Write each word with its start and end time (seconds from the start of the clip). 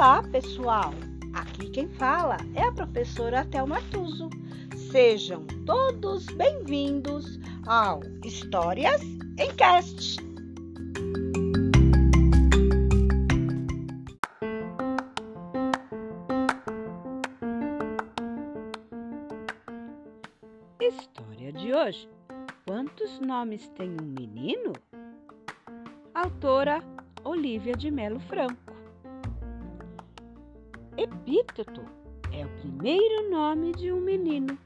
Olá, 0.00 0.22
pessoal! 0.22 0.94
Aqui 1.34 1.68
quem 1.68 1.86
fala 1.86 2.38
é 2.54 2.62
a 2.62 2.72
professora 2.72 3.44
Thelma 3.44 3.82
Tuso. 3.90 4.30
Sejam 4.90 5.46
todos 5.66 6.24
bem-vindos 6.24 7.38
ao 7.66 8.00
Histórias 8.24 9.02
em 9.38 9.54
Cast. 9.56 10.16
História 20.80 21.52
de 21.52 21.74
hoje. 21.74 22.08
Quantos 22.66 23.20
nomes 23.20 23.68
tem 23.76 23.90
um 24.00 24.06
menino? 24.06 24.72
Autora 26.14 26.82
Olivia 27.22 27.74
de 27.74 27.90
Melo 27.90 28.18
Franco. 28.20 28.69
Epíteto 31.00 31.82
é 32.30 32.44
o 32.44 32.48
primeiro 32.60 33.30
nome 33.30 33.72
de 33.72 33.90
um 33.90 34.02
menino. 34.02 34.58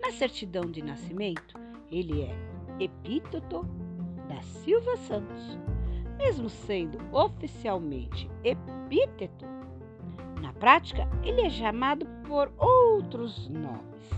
Na 0.00 0.10
certidão 0.12 0.62
de 0.62 0.80
nascimento, 0.80 1.60
ele 1.92 2.22
é 2.22 2.34
Epíteto 2.80 3.66
da 4.30 4.40
Silva 4.40 4.96
Santos. 4.96 5.58
Mesmo 6.16 6.48
sendo 6.48 6.98
oficialmente 7.12 8.30
epíteto, 8.42 9.44
na 10.40 10.54
prática 10.54 11.06
ele 11.22 11.42
é 11.42 11.50
chamado 11.50 12.06
por 12.26 12.50
outros 12.56 13.46
nomes. 13.50 14.08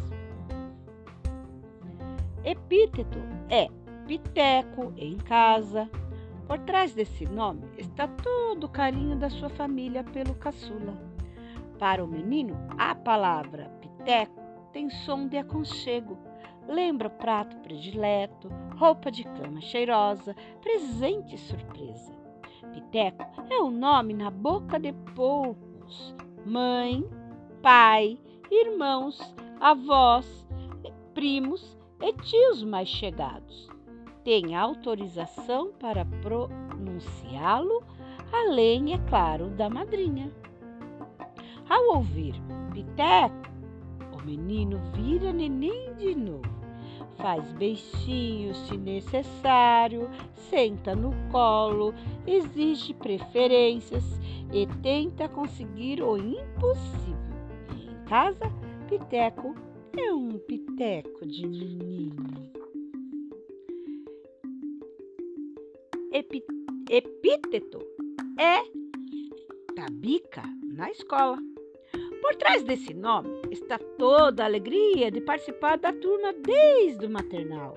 Epíteto 2.44 3.18
é 3.48 3.68
piteco 4.06 4.92
em 4.96 5.16
casa, 5.16 5.90
por 6.50 6.58
trás 6.58 6.92
desse 6.92 7.26
nome 7.26 7.62
está 7.78 8.08
todo 8.08 8.64
o 8.64 8.68
carinho 8.68 9.16
da 9.16 9.30
sua 9.30 9.48
família 9.50 10.02
pelo 10.02 10.34
caçula. 10.34 11.00
Para 11.78 12.04
o 12.04 12.08
menino, 12.08 12.58
a 12.76 12.92
palavra 12.92 13.70
piteco 13.80 14.42
tem 14.72 14.90
som 14.90 15.28
de 15.28 15.36
aconchego. 15.36 16.18
Lembra 16.66 17.08
prato 17.08 17.56
predileto, 17.58 18.48
roupa 18.76 19.12
de 19.12 19.22
cama 19.22 19.60
cheirosa, 19.60 20.34
presente 20.60 21.38
surpresa. 21.38 22.12
Piteco 22.72 23.24
é 23.48 23.60
o 23.60 23.70
nome 23.70 24.12
na 24.12 24.28
boca 24.28 24.76
de 24.76 24.92
poucos. 25.14 26.16
Mãe, 26.44 27.08
pai, 27.62 28.18
irmãos, 28.50 29.20
avós, 29.60 30.44
primos 31.14 31.78
e 32.02 32.12
tios 32.12 32.64
mais 32.64 32.88
chegados 32.88 33.70
tem 34.30 34.54
autorização 34.54 35.72
para 35.72 36.04
pronunciá-lo, 36.04 37.82
além, 38.32 38.94
é 38.94 38.98
claro, 39.08 39.48
da 39.48 39.68
madrinha. 39.68 40.30
Ao 41.68 41.96
ouvir 41.96 42.36
Piteco, 42.72 43.50
o 44.16 44.24
menino 44.24 44.78
vira 44.94 45.32
neném 45.32 45.92
de 45.96 46.14
novo. 46.14 46.48
Faz 47.16 47.50
beijinhos 47.54 48.56
se 48.68 48.76
necessário, 48.76 50.08
senta 50.48 50.94
no 50.94 51.10
colo, 51.32 51.92
exige 52.24 52.94
preferências 52.94 54.04
e 54.52 54.64
tenta 54.80 55.28
conseguir 55.28 56.04
o 56.04 56.16
impossível. 56.16 57.18
Em 57.74 58.04
casa, 58.04 58.48
Piteco 58.88 59.56
é 59.96 60.12
um 60.12 60.38
piteco 60.38 61.26
de 61.26 61.48
menino. 61.48 62.59
Epíteto 66.12 67.78
é 68.38 68.62
tabica 69.74 70.42
na 70.64 70.90
escola. 70.90 71.38
Por 72.20 72.34
trás 72.36 72.62
desse 72.64 72.92
nome 72.92 73.30
está 73.50 73.78
toda 73.98 74.42
a 74.42 74.46
alegria 74.46 75.10
de 75.10 75.20
participar 75.20 75.78
da 75.78 75.92
turma 75.92 76.32
desde 76.32 77.06
o 77.06 77.10
maternal. 77.10 77.74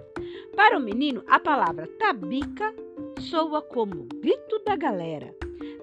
Para 0.55 0.77
o 0.77 0.81
menino, 0.81 1.23
a 1.27 1.39
palavra 1.39 1.87
tabica 1.99 2.73
soa 3.19 3.61
como 3.61 4.07
grito 4.21 4.59
da 4.65 4.75
galera. 4.75 5.33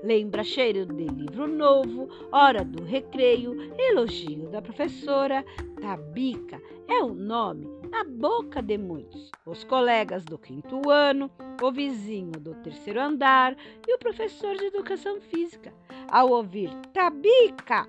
Lembra 0.03 0.44
cheiro 0.44 0.87
de 0.87 1.05
livro 1.05 1.47
novo, 1.47 2.09
hora 2.33 2.65
do 2.65 2.84
recreio, 2.84 3.56
elogio 3.78 4.49
da 4.49 4.60
professora. 4.60 5.44
Tabica 5.81 6.60
é 6.89 7.03
o 7.03 7.15
nome 7.15 7.79
na 7.91 8.05
boca 8.05 8.62
de 8.62 8.78
muitos. 8.78 9.31
Os 9.45 9.65
colegas 9.65 10.25
do 10.25 10.39
quinto 10.39 10.89
ano, 10.89 11.31
o 11.61 11.73
vizinho 11.73 12.39
do 12.39 12.55
terceiro 12.56 13.01
andar 13.01 13.56
e 13.87 13.95
o 13.95 13.99
professor 13.99 14.56
de 14.56 14.67
educação 14.67 15.21
física. 15.21 15.75
Ao 16.09 16.31
ouvir 16.31 16.71
Tabica, 16.93 17.89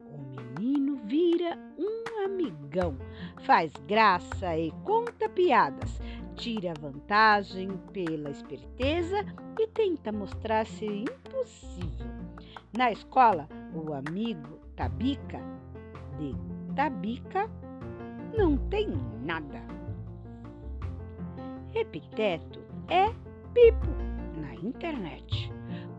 o 0.00 0.18
menino 0.18 0.96
vira 1.04 1.56
um 1.78 2.24
amigão, 2.24 2.98
faz 3.44 3.72
graça 3.86 4.58
e 4.58 4.72
conta 4.84 5.28
piadas, 5.28 6.00
tira 6.34 6.74
vantagem 6.80 7.68
pela 7.92 8.30
esperteza 8.30 9.24
e 9.58 9.66
tenta 9.68 10.10
mostrar-se 10.10 10.84
impossível. 10.84 12.08
Na 12.76 12.90
escola, 12.90 13.48
o 13.74 13.92
amigo 13.92 14.58
Tabica, 14.76 15.40
de 16.18 16.34
Tabica, 16.74 17.48
não 18.36 18.56
tem 18.56 18.88
nada. 19.22 19.62
Epiteto 21.74 22.60
é 22.88 23.06
Pipo 23.52 23.88
na 24.40 24.54
internet. 24.54 25.52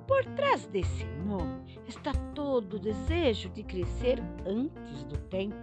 Por 0.07 0.23
trás 0.35 0.65
desse 0.67 1.05
nome 1.25 1.79
está 1.87 2.11
todo 2.33 2.75
o 2.75 2.79
desejo 2.79 3.49
de 3.49 3.63
crescer 3.63 4.19
antes 4.45 5.03
do 5.03 5.17
tempo. 5.17 5.55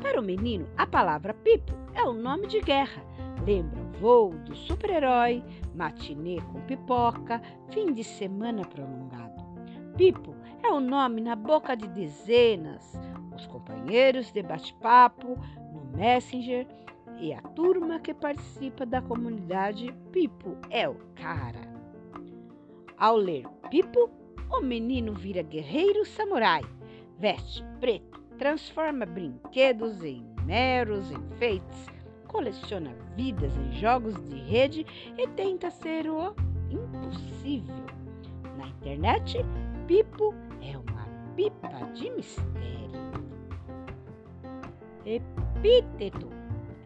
Para 0.00 0.20
o 0.20 0.24
menino, 0.24 0.66
a 0.76 0.86
palavra 0.86 1.34
Pipo 1.34 1.72
é 1.94 2.02
o 2.02 2.12
nome 2.12 2.46
de 2.46 2.60
guerra. 2.60 3.02
Lembra 3.46 3.84
voo 4.00 4.30
do 4.30 4.54
super-herói, 4.54 5.42
matinê 5.74 6.40
com 6.52 6.60
pipoca, 6.62 7.40
fim 7.70 7.92
de 7.92 8.04
semana 8.04 8.62
prolongado. 8.64 9.42
Pipo 9.96 10.34
é 10.62 10.70
o 10.70 10.80
nome 10.80 11.20
na 11.20 11.36
boca 11.36 11.76
de 11.76 11.86
dezenas, 11.88 12.92
os 13.34 13.46
companheiros 13.46 14.32
de 14.32 14.42
bate-papo 14.42 15.38
Messenger 15.94 16.66
e 17.18 17.32
a 17.32 17.40
turma 17.40 18.00
que 18.00 18.12
participa 18.12 18.84
da 18.84 19.00
comunidade 19.00 19.94
Pipo 20.10 20.56
é 20.70 20.88
o 20.88 20.96
cara. 21.14 21.72
Ao 22.98 23.16
ler 23.16 23.46
Pipo, 23.70 24.10
o 24.50 24.60
menino 24.60 25.14
vira 25.14 25.42
guerreiro 25.42 26.04
samurai, 26.04 26.62
veste 27.18 27.64
preto, 27.80 28.20
transforma 28.38 29.06
brinquedos 29.06 30.02
em 30.02 30.24
meros 30.44 31.10
enfeites, 31.10 31.86
coleciona 32.26 32.94
vidas 33.16 33.56
em 33.56 33.72
jogos 33.72 34.14
de 34.28 34.36
rede 34.36 34.86
e 35.16 35.26
tenta 35.28 35.70
ser 35.70 36.08
o 36.10 36.34
impossível. 36.70 37.84
Na 38.56 38.66
internet, 38.66 39.38
Pipo 39.86 40.34
é 40.60 40.76
uma 40.76 41.06
pipa 41.36 41.68
de 41.94 42.10
mistério. 42.10 42.64
Epíteto 45.64 46.28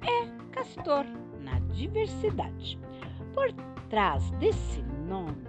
é 0.02 0.52
castor 0.52 1.04
na 1.40 1.58
diversidade. 1.74 2.78
Por 3.34 3.52
trás 3.90 4.30
desse 4.38 4.80
nome 5.08 5.42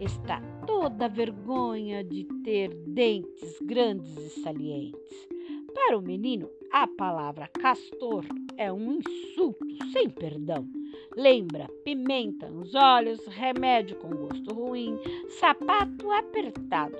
está 0.00 0.42
toda 0.66 1.04
a 1.04 1.08
vergonha 1.08 2.02
de 2.02 2.24
ter 2.42 2.74
dentes 2.88 3.56
grandes 3.62 4.16
e 4.16 4.42
salientes. 4.42 5.28
Para 5.72 5.96
o 5.96 6.02
menino, 6.02 6.50
a 6.72 6.88
palavra 6.88 7.46
castor 7.46 8.24
é 8.56 8.72
um 8.72 8.94
insulto 8.94 9.64
sem 9.92 10.10
perdão. 10.10 10.68
Lembra 11.16 11.68
pimenta 11.84 12.50
nos 12.50 12.74
olhos, 12.74 13.24
remédio 13.28 13.96
com 13.98 14.08
gosto 14.08 14.52
ruim, 14.52 14.98
sapato 15.38 16.10
apertado. 16.10 16.96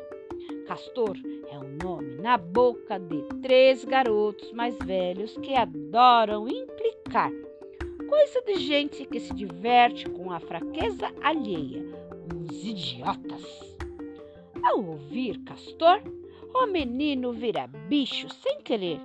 Castor 0.67 1.17
é 1.50 1.59
um 1.59 1.77
nome 1.83 2.17
na 2.17 2.37
boca 2.39 2.99
de 2.99 3.23
três 3.43 3.85
garotos 3.85 4.53
mais 4.53 4.77
velhos 4.79 5.37
que 5.39 5.55
adoram 5.55 6.49
implicar. 6.49 7.31
Coisa 8.09 8.43
de 8.43 8.56
gente 8.56 9.05
que 9.05 9.21
se 9.21 9.35
diverte 9.35 10.09
com 10.11 10.31
a 10.31 10.41
fraqueza 10.41 11.12
alheia. 11.23 11.85
Uns 12.35 12.65
idiotas. 12.65 13.77
Ao 14.62 14.85
ouvir 14.85 15.39
Castor, 15.44 16.00
o 16.55 16.67
menino 16.67 17.33
vira 17.33 17.67
bicho 17.67 18.29
sem 18.43 18.61
querer. 18.61 19.00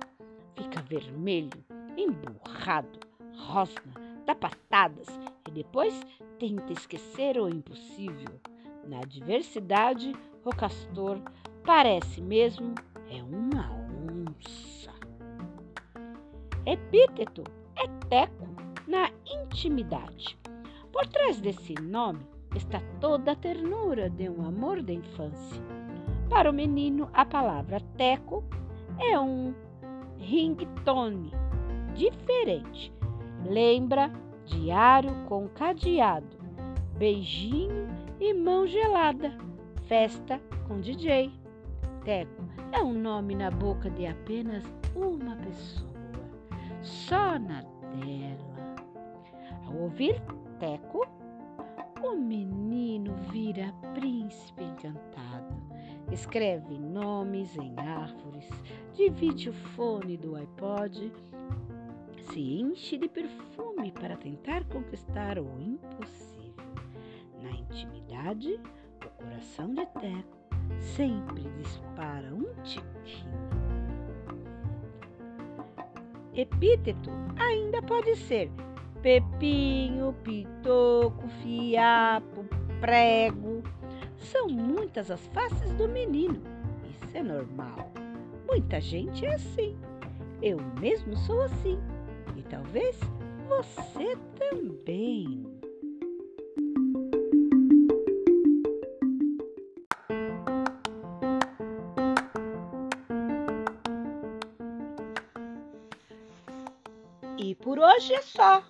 Fica 0.54 0.82
vermelho, 0.82 1.64
emburrado, 1.96 3.00
rosna, 3.36 3.94
dá 4.26 4.34
patadas 4.34 5.06
e 5.46 5.50
depois 5.50 5.98
tenta 6.38 6.72
esquecer 6.72 7.38
o 7.38 7.48
impossível. 7.48 8.38
Na 8.86 8.98
adversidade, 9.00 10.14
o 10.44 10.50
castor 10.50 11.20
parece 11.64 12.20
mesmo 12.20 12.74
é 13.10 13.22
uma 13.22 13.70
onça. 13.70 14.92
Epíteto 16.64 17.44
é 17.76 17.86
teco 18.08 18.48
na 18.86 19.10
intimidade. 19.26 20.38
Por 20.92 21.06
trás 21.06 21.40
desse 21.40 21.74
nome 21.74 22.26
está 22.54 22.80
toda 23.00 23.32
a 23.32 23.36
ternura 23.36 24.08
de 24.08 24.28
um 24.28 24.46
amor 24.46 24.82
da 24.82 24.92
infância. 24.92 25.62
Para 26.28 26.50
o 26.50 26.54
menino, 26.54 27.08
a 27.12 27.24
palavra 27.24 27.80
teco 27.96 28.44
é 28.98 29.18
um 29.18 29.54
ringtone 30.18 31.32
diferente. 31.94 32.92
Lembra 33.46 34.10
diário 34.44 35.14
com 35.26 35.48
cadeado, 35.48 36.36
beijinho 36.96 37.88
e 38.20 38.34
mão 38.34 38.66
gelada, 38.66 39.32
festa 39.86 40.40
com 40.66 40.80
DJ. 40.80 41.32
Teco 42.04 42.48
é 42.72 42.80
um 42.80 42.92
nome 42.92 43.34
na 43.34 43.50
boca 43.50 43.90
de 43.90 44.06
apenas 44.06 44.64
uma 44.94 45.36
pessoa, 45.36 45.88
só 46.82 47.38
na 47.38 47.62
dela. 47.62 48.76
Ao 49.66 49.76
ouvir 49.76 50.20
Teco, 50.58 51.06
o 52.02 52.16
menino 52.16 53.14
vira 53.30 53.72
príncipe 53.94 54.64
encantado. 54.64 55.56
Escreve 56.10 56.78
nomes 56.78 57.56
em 57.56 57.74
árvores, 57.78 58.48
divide 58.94 59.50
o 59.50 59.52
fone 59.52 60.16
do 60.16 60.36
iPod, 60.36 61.12
se 62.32 62.40
enche 62.40 62.96
de 62.96 63.08
perfume 63.08 63.92
para 63.92 64.16
tentar 64.16 64.64
conquistar 64.64 65.38
o 65.38 65.60
impossível. 65.60 66.64
Na 67.42 67.50
intimidade, 67.50 68.07
o 68.18 69.22
coração 69.22 69.72
de 69.74 69.86
Teco 69.86 70.38
sempre 70.80 71.42
dispara 71.58 72.34
um 72.34 72.52
tiquinho. 72.62 73.38
Epíteto 76.34 77.10
ainda 77.38 77.80
pode 77.82 78.16
ser 78.16 78.50
pepinho, 79.02 80.12
pitoco, 80.24 81.28
fiapo, 81.42 82.44
prego. 82.80 83.62
São 84.16 84.48
muitas 84.48 85.10
as 85.10 85.24
faces 85.28 85.72
do 85.74 85.88
menino. 85.88 86.40
Isso 86.90 87.16
é 87.16 87.22
normal. 87.22 87.90
Muita 88.46 88.80
gente 88.80 89.24
é 89.24 89.34
assim. 89.34 89.76
Eu 90.42 90.58
mesmo 90.80 91.16
sou 91.16 91.42
assim. 91.42 91.78
E 92.36 92.42
talvez 92.42 92.98
você 93.48 94.16
também. 94.38 95.57
Hoje 107.98 108.14
é 108.14 108.22
só. 108.22 108.62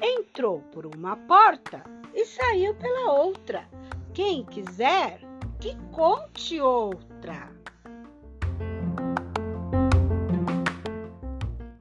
Entrou 0.00 0.60
por 0.72 0.86
uma 0.86 1.16
porta 1.16 1.84
e 2.14 2.24
saiu 2.24 2.74
pela 2.76 3.12
outra. 3.12 3.68
Quem 4.14 4.42
quiser, 4.42 5.20
que 5.60 5.76
conte 5.92 6.58
outra. 6.58 7.52